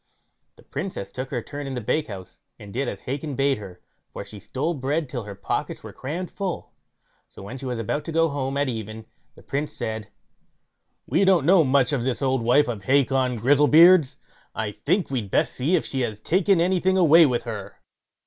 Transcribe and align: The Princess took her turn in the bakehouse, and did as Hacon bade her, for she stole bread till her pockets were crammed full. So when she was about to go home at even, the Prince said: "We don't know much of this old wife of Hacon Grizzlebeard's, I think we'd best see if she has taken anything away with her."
The 0.55 0.63
Princess 0.63 1.11
took 1.11 1.29
her 1.29 1.43
turn 1.43 1.67
in 1.67 1.75
the 1.75 1.79
bakehouse, 1.79 2.39
and 2.57 2.73
did 2.73 2.87
as 2.87 3.01
Hacon 3.01 3.35
bade 3.35 3.59
her, 3.59 3.81
for 4.11 4.25
she 4.25 4.39
stole 4.39 4.73
bread 4.73 5.07
till 5.07 5.25
her 5.25 5.35
pockets 5.35 5.83
were 5.83 5.93
crammed 5.93 6.31
full. 6.31 6.73
So 7.29 7.43
when 7.43 7.59
she 7.59 7.67
was 7.67 7.77
about 7.77 8.03
to 8.05 8.11
go 8.11 8.27
home 8.27 8.57
at 8.57 8.67
even, 8.67 9.05
the 9.35 9.43
Prince 9.43 9.73
said: 9.73 10.09
"We 11.05 11.23
don't 11.23 11.45
know 11.45 11.63
much 11.63 11.93
of 11.93 12.03
this 12.03 12.23
old 12.23 12.41
wife 12.41 12.67
of 12.67 12.85
Hacon 12.85 13.37
Grizzlebeard's, 13.37 14.17
I 14.55 14.71
think 14.71 15.11
we'd 15.11 15.29
best 15.29 15.53
see 15.53 15.75
if 15.75 15.85
she 15.85 15.99
has 16.01 16.19
taken 16.19 16.59
anything 16.59 16.97
away 16.97 17.27
with 17.27 17.43
her." 17.43 17.79